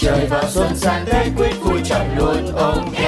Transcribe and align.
Trời 0.00 0.26
vào 0.26 0.42
xuân 0.48 0.76
sang 0.76 1.06
Tết 1.06 1.26
quyết 1.36 1.60
vui 1.60 1.80
chọn 1.84 2.06
luôn 2.16 2.56
ok 2.56 3.00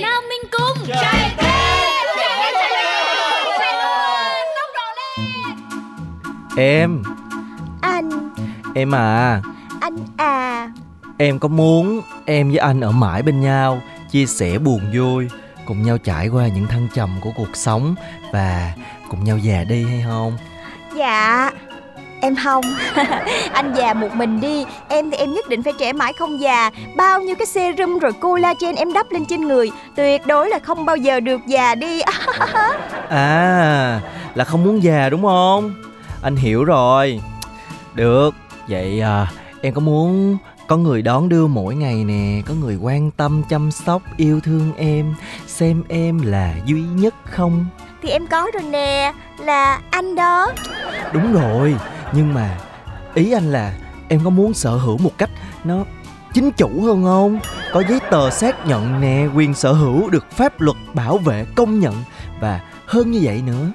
Nào 0.00 0.20
mình 0.28 0.50
cùng 0.52 0.86
Chạy 0.88 1.36
Em. 6.56 7.02
Anh. 7.80 8.10
Em 8.74 8.94
à. 8.94 9.42
Anh 9.80 9.96
à. 10.16 10.68
Em 11.18 11.38
có 11.38 11.48
muốn 11.48 12.00
em 12.24 12.48
với 12.48 12.58
anh 12.58 12.80
ở 12.80 12.90
mãi 12.90 13.22
bên 13.22 13.40
nhau 13.40 13.82
Chia 14.10 14.26
sẻ 14.26 14.58
buồn 14.58 14.80
vui 14.94 15.28
Cùng 15.66 15.82
nhau 15.82 15.98
trải 15.98 16.28
qua 16.28 16.48
những 16.48 16.66
thăng 16.66 16.88
trầm 16.94 17.10
của 17.20 17.30
cuộc 17.36 17.56
sống 17.56 17.94
Và 18.32 18.72
cùng 19.08 19.24
nhau 19.24 19.38
già 19.38 19.64
đi 19.64 19.84
hay 19.84 20.04
không? 20.06 20.36
Dạ 20.96 21.49
Em 22.20 22.36
không? 22.44 22.64
Anh 23.52 23.74
già 23.76 23.94
một 23.94 24.14
mình 24.14 24.40
đi 24.40 24.64
Em 24.88 25.10
thì 25.10 25.16
em 25.16 25.34
nhất 25.34 25.48
định 25.48 25.62
phải 25.62 25.72
trẻ 25.78 25.92
mãi 25.92 26.12
không 26.12 26.40
già. 26.40 26.70
Bao 26.96 27.20
nhiêu 27.20 27.36
cái 27.36 27.46
serum 27.46 27.98
rồi 27.98 28.12
collagen 28.12 28.74
em 28.76 28.92
đắp 28.92 29.12
lên 29.12 29.24
trên 29.24 29.48
người 29.48 29.70
Tuyệt 29.96 30.26
đối 30.26 30.48
là 30.48 30.58
không 30.58 30.84
bao 30.84 30.96
giờ 30.96 31.20
được 31.20 31.40
già 31.46 31.74
đi. 31.74 32.00
À 33.08 34.00
là 34.34 34.44
không 34.44 34.64
muốn 34.64 34.82
già 34.82 35.08
đúng 35.08 35.22
không? 35.22 35.74
Anh 36.22 36.36
hiểu 36.36 36.64
rồi. 36.64 37.20
Được 37.94 38.34
Vậy 38.68 39.00
à, 39.00 39.26
em 39.62 39.74
có 39.74 39.80
muốn 39.80 40.36
có 40.66 40.76
người 40.76 41.02
đón 41.02 41.28
đưa 41.28 41.46
mỗi 41.46 41.74
ngày 41.74 42.04
nè 42.04 42.42
Có 42.46 42.54
người 42.54 42.76
quan 42.76 43.10
tâm 43.10 43.42
chăm 43.48 43.70
sóc 43.70 44.02
yêu 44.16 44.40
thương 44.40 44.72
em 44.76 45.14
Xem 45.46 45.82
em 45.88 46.22
là 46.22 46.54
duy 46.64 46.82
nhất 46.82 47.14
không? 47.24 47.66
Thì 48.02 48.10
em 48.10 48.26
có 48.26 48.50
rồi 48.54 48.62
nè 48.62 49.12
Là 49.38 49.80
anh 49.90 50.14
đó. 50.14 50.52
Đúng 51.12 51.32
rồi 51.32 51.74
Nhưng 52.12 52.34
mà 52.34 52.56
ý 53.14 53.32
anh 53.32 53.52
là 53.52 53.72
em 54.08 54.20
có 54.24 54.30
muốn 54.30 54.54
sở 54.54 54.70
hữu 54.70 54.98
một 54.98 55.12
cách 55.18 55.30
nó 55.64 55.84
chính 56.34 56.50
chủ 56.50 56.82
hơn 56.82 57.04
không? 57.04 57.40
Có 57.72 57.82
giấy 57.88 58.00
tờ 58.10 58.30
xác 58.30 58.66
nhận 58.66 59.00
nè 59.00 59.26
quyền 59.34 59.54
sở 59.54 59.72
hữu 59.72 60.10
được 60.10 60.30
pháp 60.30 60.60
luật 60.60 60.76
bảo 60.94 61.18
vệ 61.18 61.44
công 61.54 61.80
nhận 61.80 61.94
và 62.40 62.60
hơn 62.86 63.10
như 63.10 63.20
vậy 63.22 63.42
nữa. 63.46 63.66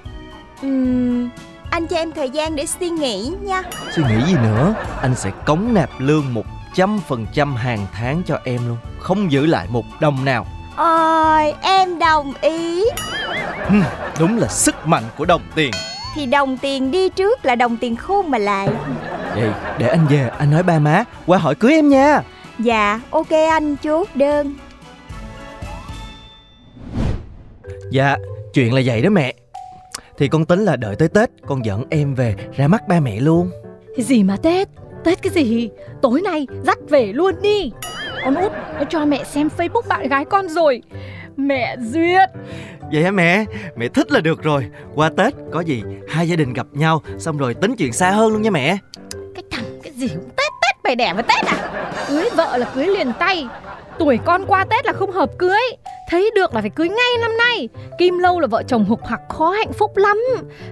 Ừm, 0.61 1.29
Anh 1.69 1.87
cho 1.87 1.97
em 1.97 2.11
thời 2.11 2.29
gian 2.29 2.55
để 2.55 2.65
suy 2.65 2.89
nghĩ 2.89 3.33
nha. 3.41 3.61
Suy 3.95 4.03
nghĩ 4.03 4.25
gì 4.27 4.33
nữa? 4.33 4.73
Anh 5.01 5.15
sẽ 5.15 5.31
cống 5.45 5.73
nạp 5.73 5.89
lương 5.99 6.33
một 6.33 6.45
trăm 6.75 6.99
phần 7.07 7.25
trăm 7.33 7.55
hàng 7.55 7.87
tháng 7.93 8.21
cho 8.27 8.39
em 8.43 8.67
luôn 8.67 8.77
không 8.99 9.31
giữ 9.31 9.45
lại 9.45 9.67
một 9.69 9.85
đồng 9.99 10.25
nào. 10.25 10.45
Ôi 10.75 11.53
em 11.61 11.99
đồng 11.99 12.33
ý. 12.41 12.83
Hừm, 13.67 13.83
đúng 14.19 14.37
là 14.37 14.47
sức 14.47 14.87
mạnh 14.87 15.03
của 15.17 15.25
đồng 15.25 15.41
tiền 15.55 15.71
Thì 16.15 16.25
đồng 16.25 16.57
tiền 16.57 16.91
đi 16.91 17.09
trước 17.09 17.45
là 17.45 17.55
đồng 17.55 17.77
tiền 17.77 17.95
khôn 17.95 18.31
mà 18.31 18.37
lại 18.37 18.69
vậy 19.35 19.49
để 19.79 19.87
anh 19.87 20.07
về 20.09 20.29
anh 20.37 20.51
nói 20.51 20.63
ba 20.63 20.79
má 20.79 21.03
qua 21.25 21.37
hỏi 21.37 21.55
cưới 21.55 21.73
em 21.73 21.89
nha 21.89 22.21
Dạ 22.59 23.01
ok 23.09 23.29
anh 23.29 23.75
chốt 23.83 24.07
đơn 24.15 24.55
dạ 27.91 28.17
chuyện 28.53 28.73
là 28.73 28.81
vậy 28.85 29.01
đó 29.01 29.09
mẹ 29.09 29.33
thì 30.17 30.27
con 30.27 30.45
tính 30.45 30.65
là 30.65 30.75
đợi 30.75 30.95
tới 30.95 31.07
tết 31.07 31.29
con 31.47 31.65
dẫn 31.65 31.83
em 31.89 32.15
về 32.15 32.35
ra 32.55 32.67
mắt 32.67 32.87
ba 32.87 32.99
mẹ 32.99 33.19
luôn 33.19 33.51
Cái 33.95 34.05
gì 34.05 34.23
mà 34.23 34.37
Tết? 34.37 34.67
Tết 35.03 35.21
cái 35.21 35.33
gì? 35.33 35.69
Tối 36.01 36.21
nay 36.21 36.47
dắt 36.63 36.77
về 36.89 37.05
luôn 37.13 37.35
đi. 37.41 37.71
Con 38.25 38.35
út 38.35 38.51
nó 38.51 38.83
cho 38.89 39.05
mẹ 39.05 39.23
xem 39.23 39.49
Facebook 39.57 39.87
bạn 39.87 40.07
gái 40.07 40.25
con 40.25 40.49
rồi. 40.49 40.81
Mẹ 41.37 41.75
duyệt. 41.79 42.29
Vậy 42.91 43.03
hả 43.03 43.11
mẹ? 43.11 43.45
Mẹ 43.75 43.87
thích 43.87 44.11
là 44.11 44.19
được 44.19 44.43
rồi 44.43 44.65
Qua 44.95 45.09
Tết 45.17 45.33
có 45.51 45.59
gì 45.59 45.83
hai 46.09 46.29
gia 46.29 46.35
đình 46.35 46.53
gặp 46.53 46.67
nhau 46.71 47.01
Xong 47.19 47.37
rồi 47.37 47.53
tính 47.53 47.75
chuyện 47.77 47.93
xa 47.93 48.11
hơn 48.11 48.33
luôn 48.33 48.41
nha 48.41 48.49
mẹ 48.49 48.77
Cái 49.35 49.43
thằng 49.51 49.65
cái 49.83 49.93
gì 49.93 50.07
cũng 50.07 50.29
Tết 50.29 50.51
Tết 50.61 50.75
mày 50.83 50.95
đẻ 50.95 51.13
vào 51.13 51.23
Tết 51.23 51.45
à? 51.45 51.85
Cưới 52.09 52.29
vợ 52.35 52.57
là 52.57 52.65
cưới 52.75 52.87
liền 52.87 53.11
tay. 53.19 53.47
Tuổi 53.99 54.19
con 54.25 54.45
qua 54.47 54.65
Tết 54.65 54.85
là 54.85 54.93
không 54.93 55.11
hợp 55.11 55.29
cưới. 55.37 55.61
Thấy 56.09 56.31
được 56.35 56.55
là 56.55 56.61
phải 56.61 56.69
cưới 56.69 56.89
ngay 56.89 57.11
năm 57.21 57.31
nay. 57.37 57.69
Kim 57.99 58.19
lâu 58.19 58.39
là 58.39 58.47
vợ 58.47 58.63
chồng 58.67 58.85
hục 58.85 59.05
hặc 59.07 59.19
khó 59.29 59.49
hạnh 59.49 59.73
phúc 59.73 59.97
lắm. 59.97 60.17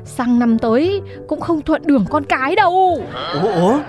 Sang 0.05 0.39
năm 0.39 0.59
tới 0.59 1.01
cũng 1.27 1.41
không 1.41 1.61
thuận 1.61 1.81
đường 1.85 2.05
con 2.09 2.23
cái 2.23 2.55
đâu. 2.55 3.03
Ủa 3.43 3.51
ủa 3.51 3.79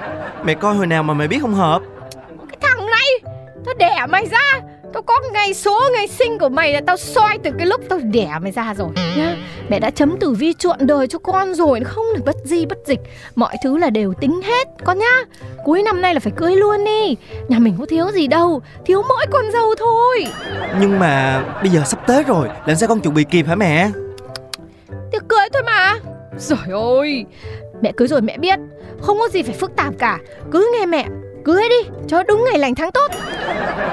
Mẹ 0.44 0.54
coi 0.54 0.74
hồi 0.74 0.86
nào 0.86 1.02
mà 1.02 1.14
mẹ 1.14 1.26
biết 1.26 1.38
không 1.40 1.54
hợp 1.54 1.82
Cái 2.48 2.56
thằng 2.60 2.86
này 2.86 3.32
Tao 3.66 3.74
đẻ 3.78 4.06
mày 4.08 4.26
ra 4.26 4.60
Tao 4.94 5.02
có 5.02 5.20
ngày 5.32 5.54
số 5.54 5.80
ngày 5.92 6.08
sinh 6.08 6.38
của 6.38 6.48
mày 6.48 6.72
là 6.72 6.80
tao 6.86 6.96
soi 6.96 7.38
từ 7.42 7.50
cái 7.58 7.66
lúc 7.66 7.80
tao 7.88 7.98
đẻ 8.02 8.30
mày 8.42 8.52
ra 8.52 8.74
rồi. 8.74 8.88
Nhá 9.16 9.36
Mẹ 9.68 9.78
đã 9.78 9.90
chấm 9.90 10.16
tử 10.16 10.30
vi 10.30 10.52
chuộng 10.52 10.86
đời 10.86 11.06
cho 11.06 11.18
con 11.18 11.54
rồi 11.54 11.80
Không 11.84 12.04
được 12.14 12.22
bất 12.24 12.36
di 12.44 12.66
bất 12.66 12.78
dịch. 12.86 13.00
Mọi 13.34 13.56
thứ 13.62 13.78
là 13.78 13.90
đều 13.90 14.14
tính 14.20 14.40
hết 14.42 14.68
con 14.84 14.98
nhá. 14.98 15.24
Cuối 15.64 15.82
năm 15.82 16.00
nay 16.00 16.14
là 16.14 16.20
phải 16.20 16.32
cưới 16.36 16.56
luôn 16.56 16.84
đi. 16.84 17.16
Nhà 17.48 17.58
mình 17.58 17.76
có 17.80 17.86
thiếu 17.86 18.10
gì 18.12 18.26
đâu 18.26 18.62
Thiếu 18.84 19.02
mỗi 19.08 19.26
con 19.32 19.52
dâu 19.52 19.74
thôi. 19.78 20.26
Nhưng 20.80 20.98
mà 20.98 21.44
bây 21.62 21.70
giờ 21.70 21.82
sắp 21.86 22.06
Tết 22.06 22.26
rồi 22.26 22.48
Làm 22.66 22.76
sao 22.76 22.88
con 22.88 23.00
chuẩn 23.00 23.14
bị 23.14 23.24
kịp 23.24 23.46
hả 23.46 23.54
mẹ? 23.54 23.90
Thì 25.12 25.18
cưới 25.28 25.48
thôi 25.52 25.62
mà. 25.66 25.94
Trời 26.48 26.80
ơi. 26.98 27.24
Mẹ 27.82 27.92
cưới 27.96 28.08
rồi 28.08 28.20
mẹ 28.20 28.38
biết 28.38 28.58
Không 29.00 29.18
có 29.18 29.28
gì 29.28 29.42
phải 29.42 29.54
phức 29.54 29.76
tạp 29.76 29.94
cả. 29.98 30.18
Cứ 30.52 30.72
nghe 30.78 30.86
mẹ 30.86 31.06
Cưới 31.44 31.62
đi 31.68 31.90
cho 32.08 32.22
đúng 32.22 32.44
ngày 32.44 32.58
lành 32.58 32.74
tháng 32.74 32.92
tốt. 32.92 33.08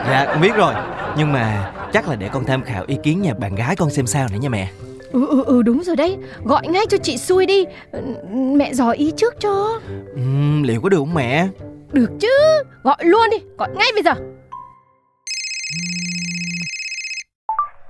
Dạ 0.10 0.26
con 0.28 0.42
biết 0.42 0.56
rồi. 0.56 0.74
Nhưng 1.18 1.34
mà 1.34 1.72
chắc 1.94 2.08
là 2.10 2.16
để 2.16 2.30
con 2.34 2.46
tham 2.46 2.64
khảo 2.64 2.84
ý 2.88 2.98
kiến 3.04 3.22
nhà 3.22 3.34
bạn 3.34 3.56
gái 3.56 3.76
con 3.76 3.90
xem 3.90 4.08
sao 4.08 4.28
nữa 4.32 4.38
nha 4.42 4.50
mẹ. 4.50 4.68
Ừ 5.12 5.28
ừ 5.28 5.44
ừ 5.46 5.62
đúng 5.62 5.84
rồi 5.84 5.96
đấy. 5.96 6.18
Gọi 6.44 6.68
ngay 6.68 6.86
cho 6.90 6.98
chị 6.98 7.18
xui 7.18 7.46
đi. 7.46 7.66
Ừ, 7.92 8.00
Mẹ 8.34 8.74
dò 8.74 8.90
ý 8.92 9.14
trước 9.18 9.36
cho. 9.40 9.80
Uhm, 10.14 10.64
Liệu 10.64 10.82
có 10.82 10.90
được 10.90 10.98
không 10.98 11.14
mẹ? 11.14 11.48
Được 11.92 12.10
chứ. 12.20 12.64
Gọi 12.84 12.96
luôn 13.00 13.30
đi 13.32 13.38
Gọi 13.58 13.70
ngay 13.76 13.92
bây 13.94 14.04
giờ. 14.04 14.12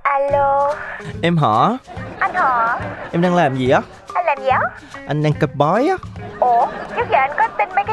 Alo. 0.02 0.74
Em 1.22 1.36
hả 1.36 1.78
Anh 2.18 2.34
hả 2.34 2.78
Em 3.12 3.22
đang 3.22 3.34
làm 3.34 3.56
gì 3.56 3.70
á? 3.70 3.80
Anh 4.14 4.26
làm 4.26 4.38
gì 4.42 4.48
á? 4.48 4.60
Anh 5.06 5.22
đang 5.22 5.32
cặp 5.32 5.54
bói 5.54 5.86
á. 5.88 5.96
Ủa 6.40 6.66
trước 6.96 7.02
giờ 7.10 7.18
anh 7.18 7.30
có 7.38 7.48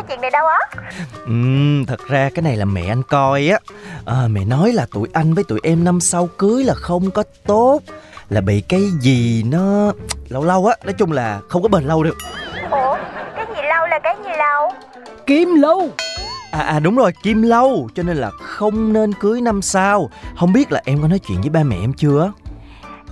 chuyện 0.09 0.22
này 0.22 0.31
đâu 0.31 0.46
á? 0.47 0.58
Ừm, 1.25 1.86
thật 1.86 2.08
ra 2.08 2.30
cái 2.36 2.44
này 2.44 2.56
là 2.58 2.66
mẹ 2.66 2.88
anh 2.88 3.03
coi 3.03 3.47
á. 3.47 3.59
À, 4.06 4.28
Mẹ 4.30 4.46
nói 4.46 4.72
là 4.74 4.86
tụi 4.94 5.08
anh 5.14 5.34
với 5.34 5.44
tụi 5.44 5.59
em 5.64 5.84
năm 5.84 6.00
sau 6.00 6.28
cưới 6.38 6.64
là 6.64 6.74
không 6.74 7.12
có 7.12 7.24
tốt 7.47 7.80
Là 8.30 8.42
bị 8.42 8.62
cái 8.62 8.81
gì 9.02 9.44
nó 9.44 9.94
lâu 10.30 10.44
lâu 10.44 10.66
á 10.68 10.75
Nói 10.84 10.94
chung 10.94 11.12
là 11.12 11.40
không 11.50 11.62
có 11.62 11.68
bền 11.69 11.84
lâu 11.84 12.03
được. 12.03 12.18
Ủa 12.72 12.96
cái 13.36 13.46
gì 13.56 13.62
lâu 13.69 13.88
là 13.88 14.00
cái 14.03 14.16
gì 14.24 14.30
lâu? 14.38 14.72
Kim 15.28 15.56
lâu. 15.56 15.90
À 16.51 16.60
à 16.60 16.80
đúng 16.80 16.95
rồi, 16.95 17.12
kim 17.24 17.42
lâu 17.42 17.89
Cho 17.95 18.04
nên 18.04 18.18
là 18.18 18.30
không 18.31 18.94
nên 18.94 19.13
cưới 19.13 19.42
năm 19.42 19.62
sau. 19.62 20.10
Không 20.39 20.54
biết 20.54 20.72
là 20.72 20.81
em 20.86 21.01
có 21.01 21.07
nói 21.07 21.19
chuyện 21.19 21.42
với 21.42 21.50
ba 21.50 21.63
mẹ 21.63 21.75
em 21.81 21.94
chưa 21.94 22.31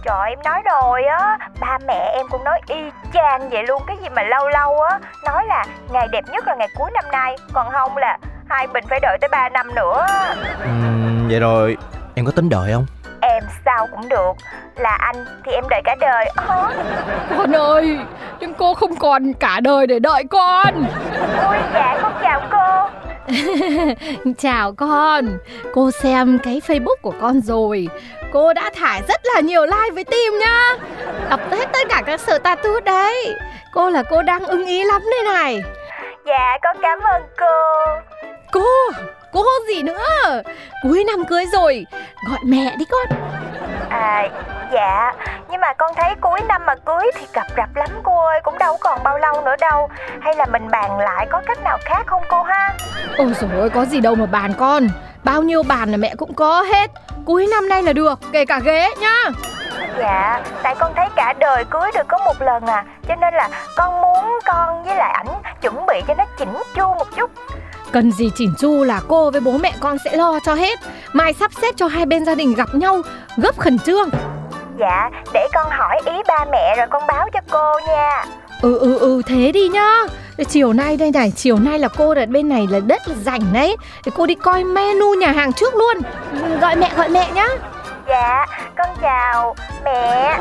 Trời 0.08 0.30
em 0.30 0.40
nói 0.46 0.62
rồi 0.66 1.04
á 1.04 1.38
Ba 1.60 1.78
mẹ 1.88 2.12
em 2.16 2.26
cũng 2.30 2.44
nói 2.44 2.60
y 2.68 2.76
chang 3.14 3.50
vậy 3.50 3.64
luôn 3.68 3.82
Cái 3.88 3.98
gì 4.02 4.10
mà 4.10 4.24
lâu 4.24 4.48
lâu 4.50 4.82
á. 4.82 5.00
Nói 5.26 5.46
là 5.46 5.66
ngày 5.92 6.08
đẹp 6.12 6.24
nhất 6.32 6.48
là 6.48 6.56
ngày 6.56 6.68
cuối 6.76 6.92
năm 6.94 7.04
nay 7.12 7.36
Còn 7.54 7.68
không 7.72 7.98
là 7.98 8.18
hai 8.50 8.68
mình 8.68 8.84
phải 8.90 9.00
đợi 9.00 9.18
tới 9.22 9.28
3 9.32 9.50
năm 9.50 9.76
nữa. 9.76 10.06
Ừm, 10.64 11.28
Vậy 11.30 11.40
rồi 11.40 11.78
em 12.16 12.26
có 12.26 12.32
tính 12.32 12.50
đợi 12.50 12.72
không? 12.74 12.86
Em 13.22 13.44
sao 13.66 13.88
cũng 13.92 14.10
được 14.10 14.32
Là 14.76 14.98
anh 15.00 15.26
thì 15.44 15.52
em 15.52 15.64
đợi 15.70 15.82
cả 15.86 15.96
đời. 16.00 16.26
Ơ, 16.36 16.70
Con 17.38 17.56
ơi 17.56 18.00
Nhưng 18.40 18.54
cô 18.54 18.74
không 18.74 18.96
còn 18.96 19.34
cả 19.34 19.60
đời 19.60 19.88
để 19.88 20.00
đợi 20.00 20.24
con. 20.32 20.86
Ôi 21.48 21.58
dạ 21.74 21.98
con 22.02 22.14
chào 22.22 22.42
cô 22.52 22.87
Chào 24.38 24.72
con 24.72 25.38
Cô 25.74 25.92
xem 25.92 26.40
cái 26.44 26.62
Facebook 26.68 26.96
của 27.02 27.14
con 27.22 27.42
rồi. 27.42 27.88
Cô 28.34 28.54
đã 28.54 28.70
thải 28.76 29.02
rất 29.08 29.22
là 29.36 29.42
nhiều 29.42 29.66
like 29.66 29.92
với 29.94 30.04
team 30.04 30.40
nhá. 30.40 30.78
Đọc 31.30 31.40
hết 31.52 31.70
tất 31.74 31.88
cả 31.90 32.04
các 32.06 32.20
status 32.20 32.84
đấy. 32.86 33.34
Cô 33.74 33.90
là 33.90 34.04
cô 34.04 34.22
đang 34.24 34.46
ưng 34.46 34.66
ý 34.66 34.84
lắm 34.84 35.02
đây 35.12 35.34
này. 35.34 35.62
Dạ 36.26 36.58
con 36.64 36.78
cảm 36.82 37.00
ơn 37.00 37.22
cô. 37.38 37.46
Cô 38.52 39.44
gì 39.68 39.84
nữa. 39.84 40.42
Cuối 40.84 41.04
năm 41.04 41.26
cưới 41.26 41.46
rồi 41.54 41.86
Gọi 42.30 42.40
mẹ 42.46 42.76
đi 42.80 42.86
con. 42.86 43.20
À 43.90 44.30
dạ 44.72 45.14
Nhưng 45.50 45.62
mà 45.62 45.74
con 45.74 45.92
thấy 45.96 46.16
cuối 46.22 46.40
năm 46.48 46.66
mà 46.66 46.76
cưới 46.76 47.12
thì 47.16 47.26
cập 47.34 47.48
rập 47.58 47.76
lắm 47.76 47.90
cô 48.04 48.26
ơi 48.26 48.40
Cũng 48.44 48.58
đâu 48.58 48.78
còn 48.80 49.04
bao 49.04 49.18
lâu 49.18 49.42
nữa 49.46 49.56
đâu. 49.62 49.90
Hay 50.22 50.36
là 50.36 50.46
mình 50.46 50.68
bàn 50.72 51.00
lại 51.00 51.28
có 51.30 51.42
cách 51.46 51.64
nào 51.64 51.78
khác 51.86 52.04
không 52.08 52.24
cô 52.30 52.44
ha? 52.44 52.74
Ôi 53.18 53.34
dồi 53.40 53.50
ôi 53.60 53.70
có 53.70 53.86
gì 53.86 54.02
đâu 54.02 54.16
mà 54.16 54.26
bàn 54.26 54.54
con. 54.58 54.88
Bao 55.24 55.42
nhiêu 55.42 55.64
bàn 55.64 55.92
là 55.92 55.98
mẹ 55.98 56.16
cũng 56.18 56.34
có 56.34 56.62
hết. 56.62 56.92
Cuối 57.26 57.48
năm 57.52 57.70
nay 57.70 57.84
là 57.84 57.94
được 57.94 58.20
Kể 58.32 58.46
cả 58.46 58.60
ghế 58.60 58.90
nhá. 59.02 59.24
Dạ 59.98 60.42
Tại 60.64 60.76
con 60.80 60.94
thấy 60.96 61.08
cả 61.16 61.34
đời 61.40 61.66
cưới 61.70 61.92
được 61.96 62.08
có 62.08 62.18
một 62.18 62.42
lần 62.42 62.66
à 62.66 62.86
Cho 63.08 63.16
nên 63.16 63.34
là 63.34 63.50
con 63.76 64.02
muốn 64.02 64.40
con 64.46 64.84
với 64.84 64.96
lại 64.96 65.12
ảnh 65.12 65.42
Chuẩn 65.62 65.86
bị 65.86 66.02
cho 66.08 66.14
nó 66.18 66.26
chỉnh 66.40 66.54
chu 66.76 66.94
một 66.94 67.08
chút. 67.16 67.32
Cần 67.92 68.12
gì 68.12 68.32
chỉnh 68.36 68.54
chu 68.60 68.84
là 68.84 69.02
cô 69.08 69.32
với 69.32 69.42
bố 69.42 69.52
mẹ 69.52 69.74
con 69.80 69.98
sẽ 70.06 70.18
lo 70.18 70.40
cho 70.46 70.54
hết. 70.54 70.80
Mai 71.14 71.34
sắp 71.34 71.52
xếp 71.62 71.72
cho 71.76 71.88
hai 71.88 72.06
bên 72.06 72.26
gia 72.26 72.36
đình 72.36 72.54
gặp 72.54 72.70
nhau 72.74 73.02
Gấp 73.38 73.58
khẩn 73.58 73.80
trương 73.80 74.10
Dạ 74.80 75.10
để 75.34 75.48
con 75.54 75.68
hỏi 75.70 76.02
ý 76.06 76.14
ba 76.28 76.46
mẹ 76.52 76.76
rồi 76.78 76.88
con 76.90 77.08
báo 77.08 77.30
cho 77.34 77.40
cô 77.52 77.80
nha. 77.88 78.26
Ừ 78.62 78.80
ừ 78.80 79.00
ừ 79.00 79.22
thế 79.28 79.52
đi 79.52 79.68
nhá. 79.68 80.04
Chiều 80.50 80.74
nay 80.74 80.98
đây 80.98 81.12
này 81.12 81.32
Chiều 81.36 81.60
nay 81.60 81.80
là 81.80 81.88
cô 81.98 82.14
ở 82.16 82.26
bên 82.26 82.50
này 82.50 82.68
là 82.70 82.80
đất 82.80 83.08
là 83.08 83.16
rảnh 83.16 83.54
đấy 83.54 83.78
Để 84.06 84.12
cô 84.16 84.26
đi 84.26 84.36
coi 84.36 84.64
menu 84.64 85.14
nhà 85.14 85.32
hàng 85.32 85.54
trước 85.54 85.76
luôn. 85.76 85.98
Gọi 86.62 86.76
mẹ 86.76 86.92
gọi 86.96 87.10
mẹ 87.10 87.32
nhá. 87.34 87.48
Dạ 88.08 88.46
con 88.78 88.90
chào 89.02 89.56
mẹ. 89.86 90.38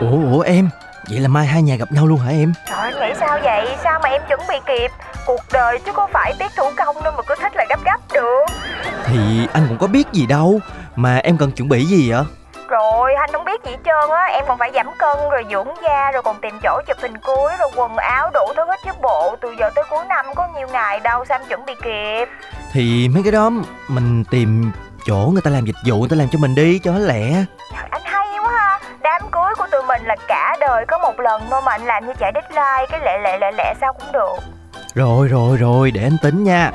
Ủa 0.00 0.32
ủa 0.32 0.40
em 0.40 0.68
Vậy 1.10 1.20
là 1.20 1.28
mai 1.28 1.46
hai 1.46 1.62
nhà 1.62 1.76
gặp 1.76 1.92
nhau 1.92 2.06
luôn 2.06 2.18
hả 2.18 2.30
em? 2.30 2.52
Trời 2.70 2.92
nghĩ 2.94 3.14
sao 3.20 3.38
vậy? 3.42 3.76
Sao 3.84 4.00
mà 4.02 4.08
em 4.08 4.22
chuẩn 4.28 4.40
bị 4.48 4.56
kịp? 4.66 4.90
Cuộc 5.26 5.40
đời 5.52 5.78
chứ 5.86 5.92
có 5.92 6.08
phải 6.12 6.34
tiết 6.38 6.50
thủ 6.56 6.64
công 6.76 7.02
đâu 7.02 7.12
mà 7.16 7.22
cứ 7.22 7.34
thích 7.40 7.52
là 7.56 7.64
gấp 7.68 7.84
gấp 7.84 8.14
được. 8.14 8.44
Thì 9.04 9.46
anh 9.52 9.66
cũng 9.68 9.78
có 9.78 9.86
biết 9.86 10.06
gì 10.12 10.26
đâu. 10.26 10.60
Mà 10.96 11.16
em 11.16 11.38
cần 11.38 11.50
chuẩn 11.50 11.68
bị 11.68 11.84
gì 11.84 12.10
vậy 12.10 12.24
Biết 13.56 13.70
gì 13.70 13.76
trơn 13.84 14.10
á. 14.10 14.24
Em 14.32 14.44
còn 14.48 14.58
phải 14.58 14.70
giảm 14.74 14.86
cân 14.98 15.16
rồi 15.30 15.44
dưỡng 15.50 15.68
da 15.82 16.10
Rồi 16.12 16.22
còn 16.22 16.36
tìm 16.40 16.58
chỗ 16.62 16.80
chụp 16.86 16.96
hình 17.00 17.18
cưới 17.18 17.56
Rồi 17.58 17.70
quần 17.76 17.96
áo 17.96 18.30
đủ 18.34 18.52
thứ 18.56 18.62
hết 18.66 18.76
chứ 18.84 18.90
bộ. 19.02 19.36
Từ 19.40 19.54
giờ 19.58 19.70
tới 19.74 19.84
cuối 19.90 20.04
năm 20.08 20.26
có 20.34 20.48
nhiều 20.56 20.68
ngày 20.72 21.00
đâu 21.00 21.24
Sao 21.24 21.38
em 21.38 21.48
chuẩn 21.48 21.66
bị 21.66 21.74
kịp. 21.82 22.28
Thì 22.72 23.08
mấy 23.08 23.22
cái 23.22 23.32
đó 23.32 23.50
mình 23.88 24.24
tìm 24.30 24.72
chỗ 25.06 25.30
người 25.32 25.42
ta 25.44 25.50
làm 25.50 25.64
dịch 25.64 25.76
vụ 25.86 25.98
người 25.98 26.08
ta 26.10 26.16
làm 26.16 26.28
cho 26.32 26.38
mình 26.38 26.54
đi 26.54 26.78
cho 26.78 26.92
nó 26.92 26.98
lẹ. 26.98 27.44
Anh 27.90 28.02
hay 28.04 28.26
quá 28.42 28.52
ha. 28.52 28.80
Đám 29.00 29.22
cưới 29.30 29.54
của 29.58 29.66
tụi 29.70 29.82
mình 29.82 30.02
là 30.04 30.16
cả 30.28 30.56
đời 30.60 30.84
có 30.88 30.98
một 30.98 31.20
lần 31.20 31.42
thôi 31.50 31.62
Mà 31.64 31.72
anh 31.72 31.84
làm 31.84 32.06
như 32.06 32.12
chạy 32.18 32.32
deadline 32.34 32.86
Cái 32.90 33.00
lẹ 33.00 33.18
lẹ 33.18 33.38
lẹ 33.38 33.52
lẹ 33.52 33.74
sao 33.80 33.92
cũng 33.92 34.12
được. 34.12 34.36
Rồi 34.94 35.28
rồi 35.28 35.56
rồi 35.56 35.90
để 35.90 36.02
anh 36.02 36.16
tính 36.22 36.44
nha 36.44 36.70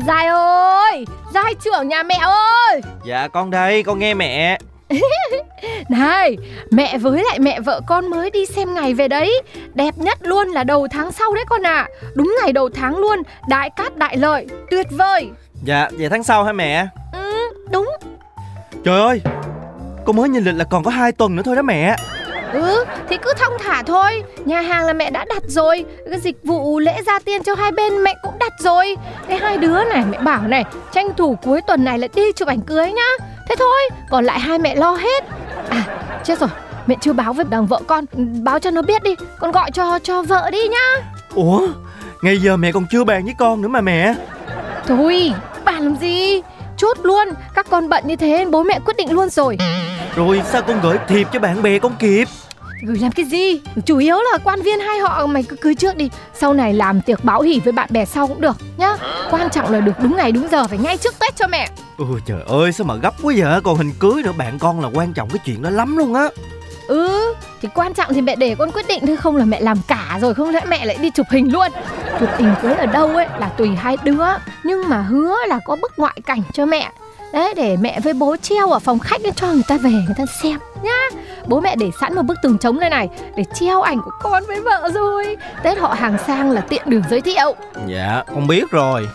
Dài 0.00 0.26
ơi 0.26 1.04
Dài 1.34 1.54
trưởng 1.54 1.88
nhà 1.88 2.02
mẹ 2.02 2.18
ơi. 2.22 2.80
Dạ 3.04 3.28
con 3.28 3.50
đây 3.50 3.82
con 3.82 3.98
nghe 3.98 4.14
mẹ. 4.14 4.58
Này 5.88 6.36
Mẹ 6.70 6.98
với 6.98 7.24
lại 7.24 7.38
mẹ 7.38 7.60
vợ 7.60 7.80
con 7.86 8.10
mới 8.10 8.30
đi 8.30 8.46
xem 8.46 8.74
ngày 8.74 8.94
về 8.94 9.08
đấy. 9.08 9.42
Đẹp 9.74 9.98
nhất 9.98 10.18
luôn 10.20 10.48
là 10.48 10.64
đầu 10.64 10.88
tháng 10.90 11.12
sau 11.12 11.34
đấy 11.34 11.44
con 11.48 11.66
ạ. 11.66 11.74
À. 11.74 11.88
Đúng 12.14 12.36
ngày 12.42 12.52
đầu 12.52 12.68
tháng 12.74 12.98
luôn 12.98 13.22
Đại 13.48 13.70
cát 13.70 13.96
đại 13.96 14.16
lợi 14.16 14.46
Tuyệt 14.70 14.86
vời. 14.90 15.28
Dạ 15.64 15.88
về 15.98 16.08
tháng 16.08 16.22
sau 16.22 16.44
hả 16.44 16.52
mẹ? 16.52 16.86
Ừ 17.12 17.32
đúng. 17.70 17.88
Trời 18.84 19.00
ơi 19.00 19.20
Con 20.06 20.16
mới 20.16 20.28
nhìn 20.28 20.44
lịch 20.44 20.54
là 20.54 20.64
còn 20.64 20.84
có 20.84 20.90
hai 20.90 21.12
tuần 21.12 21.36
nữa 21.36 21.42
thôi 21.44 21.56
đó 21.56 21.62
mẹ 21.62 21.96
Ừ 22.52 22.84
thì 23.08 23.16
cứ 23.16 23.32
thong 23.38 23.52
thả 23.64 23.82
thôi. 23.82 24.22
Nhà 24.44 24.60
hàng 24.60 24.86
là 24.86 24.92
mẹ 24.92 25.10
đã 25.10 25.24
đặt 25.28 25.42
rồi. 25.46 25.84
Cái 26.10 26.20
dịch 26.20 26.36
vụ 26.44 26.78
lễ 26.78 27.02
gia 27.06 27.18
tiên 27.18 27.42
cho 27.42 27.54
hai 27.54 27.72
bên 27.72 28.04
mẹ 28.04 28.14
cũng 28.22 28.38
đặt 28.38 28.52
rồi. 28.58 28.96
Cái 29.28 29.38
hai 29.38 29.56
đứa 29.58 29.84
này 29.84 30.04
mẹ 30.10 30.18
bảo 30.18 30.42
này 30.42 30.64
Tranh 30.92 31.08
thủ 31.16 31.38
cuối 31.42 31.60
tuần 31.66 31.84
này 31.84 31.98
là 31.98 32.08
đi 32.14 32.32
chụp 32.32 32.48
ảnh 32.48 32.60
cưới 32.60 32.92
nhá. 32.92 33.26
Thế 33.48 33.54
thôi 33.58 33.98
còn 34.10 34.24
lại 34.24 34.40
hai 34.40 34.58
mẹ 34.58 34.74
lo 34.74 34.94
hết. 34.94 35.24
À 35.68 35.82
chết 36.24 36.40
rồi. 36.40 36.50
Mẹ 36.86 36.94
chưa 37.00 37.12
báo 37.12 37.32
với 37.32 37.44
đằng 37.50 37.66
vợ 37.66 37.80
con. 37.86 38.04
Báo 38.42 38.58
cho 38.58 38.70
nó 38.70 38.82
biết 38.82 39.02
đi. 39.02 39.14
Con 39.38 39.52
gọi 39.52 39.70
cho 39.70 39.98
cho 39.98 40.22
vợ 40.22 40.50
đi 40.50 40.68
nhá. 40.68 41.02
Ủa? 41.34 41.68
Ngày 42.22 42.38
giờ 42.38 42.56
mẹ 42.56 42.72
còn 42.72 42.86
chưa 42.90 43.04
bàn 43.04 43.24
với 43.24 43.34
con 43.38 43.62
nữa 43.62 43.68
mà 43.68 43.80
mẹ. 43.80 44.14
Thôi 44.86 45.32
bàn 45.64 45.82
làm 45.82 45.96
gì? 45.96 46.42
Chốt 46.76 46.98
luôn. 47.02 47.28
Các 47.54 47.66
con 47.70 47.88
bận 47.88 48.04
như 48.06 48.16
thế 48.16 48.44
bố 48.50 48.62
mẹ 48.62 48.78
quyết 48.84 48.96
định 48.96 49.12
luôn 49.12 49.28
rồi 49.28 49.58
Rồi 50.16 50.42
sao 50.52 50.62
con 50.62 50.80
gửi 50.82 50.98
thiệp 51.08 51.28
cho 51.32 51.40
bạn 51.40 51.62
bè 51.62 51.78
con 51.78 51.92
kịp 51.98 52.28
Gửi 52.82 52.98
làm 52.98 53.12
cái 53.12 53.24
gì? 53.24 53.60
Chủ 53.86 53.98
yếu 53.98 54.16
là 54.16 54.38
quan 54.44 54.62
viên 54.62 54.80
hai 54.80 54.98
họ 54.98 55.26
mày 55.26 55.42
cứ 55.42 55.56
cưới 55.56 55.74
trước 55.74 55.96
đi. 55.96 56.10
Sau 56.34 56.54
này 56.54 56.74
làm 56.74 57.00
tiệc 57.00 57.24
báo 57.24 57.40
hỉ 57.40 57.60
với 57.64 57.72
bạn 57.72 57.88
bè 57.92 58.04
sau 58.04 58.26
cũng 58.26 58.40
được 58.40 58.56
nhá. 58.76 58.96
Quan 59.30 59.50
trọng 59.50 59.72
là 59.72 59.80
được 59.80 59.92
đúng 60.02 60.16
ngày 60.16 60.32
đúng 60.32 60.48
giờ 60.50 60.66
Phải 60.66 60.78
ngay 60.78 60.96
trước 60.96 61.14
Tết 61.18 61.36
cho 61.36 61.46
mẹ. 61.46 61.68
Ừ 61.98 62.04
trời 62.26 62.42
ơi 62.46 62.72
sao 62.72 62.84
mà 62.84 62.94
gấp 62.94 63.14
quá 63.22 63.34
vậy? 63.36 63.60
Còn 63.64 63.76
hình 63.76 63.92
cưới 63.98 64.22
nữa 64.22 64.32
bạn 64.38 64.58
con 64.58 64.80
là 64.80 64.88
quan 64.94 65.12
trọng 65.12 65.28
cái 65.30 65.38
chuyện 65.44 65.62
đó 65.62 65.70
lắm 65.70 65.96
luôn 65.96 66.14
á. 66.14 66.28
Ừ 66.88 67.34
Thì 67.62 67.68
quan 67.74 67.94
trọng 67.94 68.14
thì 68.14 68.20
mẹ 68.20 68.36
để 68.36 68.54
con 68.58 68.70
quyết 68.70 68.88
định 68.88 69.06
Thôi 69.06 69.16
không 69.16 69.36
là 69.36 69.44
mẹ 69.44 69.60
làm 69.60 69.78
cả 69.88 70.18
rồi 70.20 70.34
Không 70.34 70.50
lẽ 70.50 70.60
mẹ 70.68 70.84
lại 70.84 70.96
đi 71.00 71.10
chụp 71.10 71.26
hình 71.30 71.52
luôn. 71.52 71.68
Chụp 72.20 72.28
hình 72.38 72.54
cưới 72.62 72.74
ở 72.74 72.86
đâu 72.86 73.08
ấy 73.08 73.26
là 73.40 73.48
tùy 73.48 73.68
hai 73.68 73.96
đứa 74.04 74.24
Nhưng 74.64 74.88
mà 74.88 75.00
hứa 75.02 75.36
là 75.48 75.60
có 75.64 75.76
bức 75.82 75.92
ngoại 75.96 76.16
cảnh 76.26 76.42
cho 76.52 76.66
mẹ 76.66 76.90
Đấy 77.32 77.54
để 77.56 77.76
mẹ 77.80 78.00
với 78.00 78.12
bố 78.12 78.36
treo 78.42 78.70
ở 78.70 78.78
phòng 78.78 78.98
khách 78.98 79.20
cho 79.36 79.46
người 79.46 79.62
ta 79.68 79.76
về 79.76 79.90
người 79.90 80.14
ta 80.18 80.24
xem 80.42 80.58
nhá. 80.82 81.18
Bố 81.46 81.60
mẹ 81.60 81.76
để 81.76 81.90
sẵn 82.00 82.14
một 82.14 82.22
bức 82.22 82.36
tường 82.42 82.58
trống 82.58 82.80
đây 82.80 82.90
này 82.90 83.08
Để 83.36 83.44
treo 83.54 83.82
ảnh 83.82 84.02
của 84.04 84.10
con 84.22 84.42
với 84.46 84.60
vợ 84.60 84.88
rồi. 84.94 85.36
Tết 85.62 85.78
họ 85.78 85.94
hàng 85.94 86.18
sang 86.26 86.50
là 86.50 86.60
tiện 86.60 86.82
đường 86.86 87.02
giới 87.10 87.20
thiệu. 87.20 87.54
Dạ 87.86 88.22
con 88.34 88.46
biết 88.46 88.70
rồi. 88.70 89.08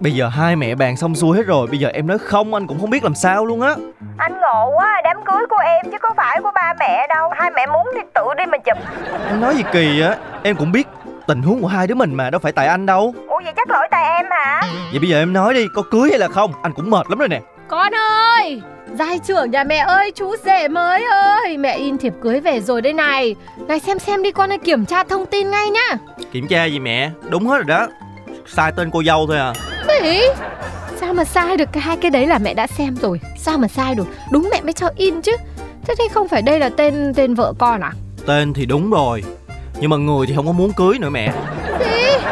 Bây 0.00 0.12
giờ 0.12 0.28
hai 0.28 0.56
mẹ 0.56 0.74
bàn 0.74 0.96
xong 0.96 1.14
xuôi 1.14 1.36
hết 1.36 1.46
rồi 1.46 1.66
Bây 1.66 1.78
giờ 1.78 1.88
em 1.88 2.06
nói 2.06 2.18
không 2.18 2.54
anh 2.54 2.66
cũng 2.66 2.80
không 2.80 2.90
biết 2.90 3.02
làm 3.04 3.14
sao 3.14 3.46
luôn 3.46 3.60
á. 3.60 3.74
Anh 4.16 4.40
ngộ 4.40 4.70
quá 4.76 5.00
đám 5.04 5.16
cưới 5.24 5.46
của 5.50 5.62
em 5.64 5.92
chứ 5.92 5.98
có 6.02 6.14
phải 6.16 6.40
của 6.42 6.50
ba 6.54 6.74
mẹ 6.80 7.06
đâu. 7.08 7.30
Hai 7.36 7.50
mẹ 7.50 7.66
muốn 7.66 7.86
thì 7.94 8.00
tự 8.14 8.22
đi 8.38 8.44
mà 8.46 8.58
chụp. 8.58 8.78
Anh 9.26 9.40
nói 9.40 9.54
gì 9.56 9.62
kỳ 9.72 10.00
á 10.00 10.16
Em 10.42 10.56
cũng 10.56 10.72
biết 10.72 10.88
tình 11.26 11.42
huống 11.42 11.62
của 11.62 11.68
hai 11.68 11.86
đứa 11.86 11.94
mình 11.94 12.14
mà 12.14 12.30
Đâu 12.30 12.38
phải 12.38 12.52
tại 12.52 12.66
anh 12.66 12.86
đâu. 12.86 13.14
Ủa 13.28 13.40
vậy 13.44 13.52
chắc 13.56 13.70
lỗi 13.70 13.88
tại 13.90 14.04
em 14.16 14.26
hả? 14.30 14.60
Vậy 14.90 14.98
bây 14.98 15.08
giờ 15.08 15.18
em 15.18 15.32
nói 15.32 15.54
đi 15.54 15.66
Có 15.74 15.82
cưới 15.82 16.10
hay 16.10 16.18
là 16.18 16.28
không? 16.28 16.52
Anh 16.62 16.72
cũng 16.72 16.90
mệt 16.90 17.06
lắm 17.10 17.18
rồi 17.18 17.28
nè. 17.28 17.40
Con 17.68 17.94
ơi! 17.94 18.62
Giai 18.98 19.18
trưởng 19.18 19.50
nhà 19.50 19.64
mẹ 19.64 19.76
ơi 19.76 20.12
chú 20.14 20.36
rể 20.44 20.68
mới 20.68 21.04
ơi! 21.04 21.56
Mẹ 21.58 21.76
in 21.76 21.98
thiệp 21.98 22.12
cưới 22.22 22.40
về 22.40 22.60
rồi 22.60 22.82
đây 22.82 22.92
này. 22.92 23.34
Này 23.68 23.80
xem 23.80 23.98
xem 23.98 24.22
đi 24.22 24.30
con 24.32 24.52
ơi 24.52 24.58
kiểm 24.58 24.86
tra 24.86 25.04
thông 25.04 25.26
tin 25.26 25.50
ngay 25.50 25.70
nhá. 25.70 25.96
Kiểm 26.32 26.48
tra 26.48 26.64
gì 26.64 26.78
mẹ? 26.78 27.10
Đúng 27.28 27.46
hết 27.46 27.56
rồi 27.56 27.64
đó. 27.64 27.88
Sai 28.46 28.72
tên 28.76 28.90
cô 28.90 29.02
dâu 29.02 29.26
thôi 29.26 29.38
à. 29.38 29.52
Ý 30.02 30.22
Sao 30.96 31.14
mà 31.14 31.24
sai 31.24 31.56
được? 31.56 31.68
Cái 31.72 31.82
hai 31.82 31.96
cái 31.96 32.10
đấy 32.10 32.26
là 32.26 32.38
mẹ 32.38 32.54
đã 32.54 32.66
xem 32.66 32.96
rồi. 32.96 33.20
Sao 33.38 33.58
mà 33.58 33.68
sai 33.68 33.94
được? 33.94 34.06
Đúng 34.32 34.48
mẹ 34.50 34.60
mới 34.60 34.72
cho 34.72 34.90
in 34.96 35.22
chứ. 35.22 35.32
Thế 35.86 35.94
thì 35.98 36.04
không 36.12 36.28
phải 36.28 36.42
đây 36.42 36.58
là 36.58 36.68
tên 36.68 37.12
tên 37.16 37.34
vợ 37.34 37.52
con 37.58 37.80
à? 37.80 37.92
Tên 38.26 38.52
thì 38.52 38.66
đúng 38.66 38.90
rồi 38.90 39.24
Nhưng 39.80 39.90
mà 39.90 39.96
người 39.96 40.26
thì 40.26 40.34
không 40.36 40.46
có 40.46 40.52
muốn 40.52 40.72
cưới 40.72 40.98
nữa 40.98 41.10
mẹ. 41.10 41.32
Gì? 41.80 42.26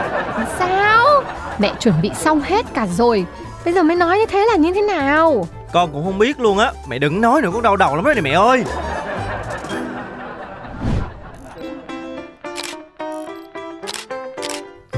Sao? 0.58 1.22
Mẹ 1.58 1.72
chuẩn 1.80 1.94
bị 2.02 2.10
xong 2.14 2.40
hết 2.40 2.66
cả 2.74 2.86
rồi. 2.86 3.26
Bây 3.64 3.74
giờ 3.74 3.82
mới 3.82 3.96
nói 3.96 4.18
như 4.18 4.26
thế 4.26 4.46
là 4.50 4.56
như 4.56 4.72
thế 4.72 4.82
nào? 4.82 5.46
Con 5.72 5.92
cũng 5.92 6.04
không 6.04 6.18
biết 6.18 6.40
luôn 6.40 6.58
á. 6.58 6.72
Mẹ 6.88 6.98
đừng 6.98 7.20
nói 7.20 7.42
nữa 7.42 7.50
con 7.52 7.62
đau 7.62 7.76
đầu 7.76 7.96
lắm 7.96 8.04
đó 8.04 8.12
này 8.12 8.22
mẹ 8.22 8.30
ơi. 8.30 8.64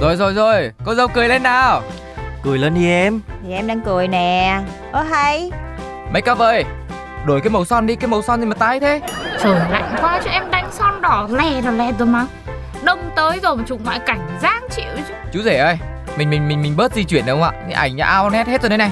Rồi 0.01 0.17
rồi 0.17 0.35
rồi, 0.35 0.71
cô 0.85 0.95
dâu 0.95 1.09
cười 1.09 1.29
lên 1.29 1.43
nào. 1.43 1.83
Cười 2.43 2.59
lên 2.59 2.75
đi 2.75 2.91
em. 2.91 3.21
Thì 3.47 3.53
em 3.53 3.67
đang 3.67 3.81
cười 3.81 4.09
nè. 4.09 4.61
Ơ 4.93 5.03
hay. 5.03 5.51
Make 6.13 6.33
up 6.33 6.39
ơi. 6.39 6.65
Đổi 7.27 7.41
cái 7.41 7.51
màu 7.51 7.65
son 7.65 7.87
đi, 7.87 7.97
cái 7.97 8.09
màu 8.09 8.23
son 8.23 8.41
gì 8.41 8.47
mà 8.47 8.55
tái 8.55 8.81
thế? 8.81 9.01
Trời 9.43 9.61
lạnh 9.71 9.95
quá 10.01 10.21
chứ 10.25 10.31
em 10.31 10.43
đỏ 11.07 11.29
lè 11.31 11.61
rồi 11.61 11.73
lè 11.73 11.93
rồi 11.99 12.09
mà. 12.09 12.27
Đông 12.85 13.11
tới 13.17 13.41
rồi 13.43 13.57
mà 13.57 13.65
chụp 13.67 13.81
ngoại 13.85 13.99
cảnh 13.99 14.29
dáng 14.43 14.67
chịu 14.77 14.85
chứ. 15.09 15.15
Chú 15.33 15.43
rể 15.43 15.57
ơi 15.57 15.79
Mình 16.19 16.31
mình 16.31 16.49
mình 16.49 16.63
mình 16.63 16.77
bớt 16.77 16.95
di 16.95 17.05
chuyển 17.05 17.27
được 17.27 17.33
không 17.33 17.43
ạ. 17.43 17.51
Cái 17.51 17.73
ảnh 17.73 17.97
nhà 17.97 18.05
ao 18.05 18.31
nét 18.31 18.47
hết 18.47 18.63
rồi 18.63 18.69
đây 18.69 18.79
này. 18.79 18.91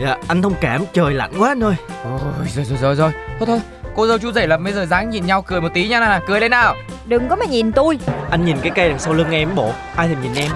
Dạ 0.00 0.16
anh 0.28 0.42
thông 0.42 0.54
cảm 0.60 0.84
trời 0.92 1.14
lạnh 1.14 1.32
quá 1.38 1.48
anh 1.48 1.64
ơi. 1.64 1.74
Ôi 2.04 2.20
rồi 2.54 2.64
rồi 2.64 2.78
rồi 2.80 2.94
rồi. 2.94 3.12
Thôi 3.38 3.46
thôi 3.46 3.60
Cô 3.94 4.06
dâu 4.06 4.18
chú 4.18 4.32
rể 4.32 4.46
là 4.46 4.56
bây 4.56 4.72
giờ 4.72 4.86
dáng 4.86 5.10
nhìn 5.10 5.26
nhau 5.26 5.42
cười 5.42 5.60
một 5.60 5.68
tí 5.74 5.88
nha 5.88 6.00
nào 6.00 6.20
Cười 6.26 6.40
lên 6.40 6.50
nào. 6.50 6.74
Đừng 7.04 7.28
có 7.28 7.36
mà 7.36 7.44
nhìn 7.44 7.72
tôi. 7.72 7.98
Anh 8.30 8.44
nhìn 8.44 8.56
cái 8.62 8.72
cây 8.74 8.88
đằng 8.88 8.98
sau 8.98 9.14
lưng 9.14 9.30
em 9.30 9.54
bộ 9.54 9.72
Ai 9.96 10.08
thèm 10.08 10.22
nhìn 10.22 10.34
em? 10.34 10.50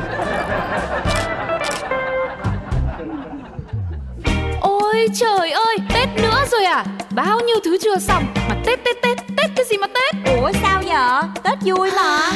Ôi 4.60 5.08
trời 5.14 5.50
ơi, 5.50 5.76
Tết 5.94 6.08
nữa 6.22 6.44
rồi 6.50 6.64
à? 6.64 6.84
Bao 7.10 7.40
nhiêu 7.40 7.56
thứ 7.64 7.78
chưa 7.82 7.98
xong 7.98 8.24
Mà 8.48 8.56
Tết 8.66 8.84
Tết 8.84 8.96
Tết, 9.02 9.16
Tết 9.36 9.50
cái 9.56 9.64
gì 9.70 9.76
mà 9.76 9.86
Tết 9.86 10.15
Ủa 10.46 10.52
sao 10.62 10.82
vợ 10.86 11.22
Tết 11.42 11.58
vui 11.64 11.90
mà. 11.96 12.32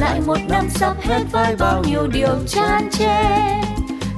Lại 0.00 0.20
một 0.26 0.38
năm 0.48 0.68
sắp 0.70 0.96
hết 1.02 1.22
với 1.32 1.56
bao 1.58 1.82
nhiêu 1.88 2.06
điều 2.06 2.38
chán 2.48 2.88
chê. 2.92 3.24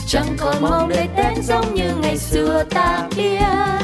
Chẳng 0.07 0.37
còn 0.39 0.57
mong 0.61 0.89
để 0.89 1.09
tết 1.17 1.45
giống 1.45 1.75
như 1.75 1.95
ngày 2.03 2.19
xưa 2.19 2.65
ta 2.71 3.09
biết. 3.17 3.84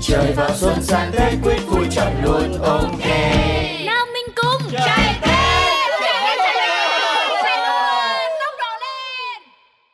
trời 0.00 0.32
vào 0.32 0.50
xuân 0.56 0.82
sang 0.82 1.12
tết 1.12 1.32
quyết 1.42 1.58
vui 1.66 1.86
chọn 1.90 2.12
luôn 2.24 2.62
ok 2.62 3.06
nào 3.86 4.06
mình 4.14 4.26
cùng 4.36 4.70
trai 4.72 4.99